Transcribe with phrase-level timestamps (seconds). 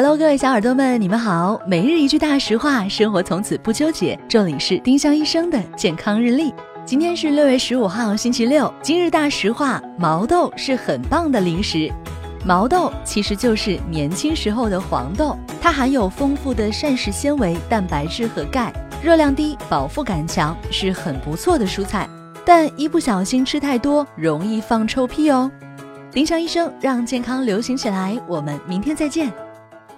[0.00, 1.60] Hello，各位小耳朵们，你们好。
[1.66, 4.16] 每日一句大实话，生活从此不纠结。
[4.28, 6.54] 这里是丁香医生的健康日历。
[6.84, 8.72] 今天是六月十五号，星期六。
[8.80, 11.92] 今日大实话：毛豆是很棒的零食。
[12.46, 18.72] 毛豆其实就是年轻时候的黄豆，它含有丰富的膳食纤维、蛋白质和钙，
[19.02, 22.08] 热量低，饱腹感强，是很不错的蔬菜。
[22.44, 25.50] 但一不小心吃太多，容易放臭屁哦。
[26.12, 29.32] 丁香医生让健康流行起来，我们明天再见。